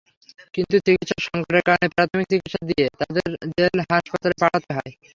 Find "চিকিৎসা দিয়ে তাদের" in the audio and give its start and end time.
2.31-3.27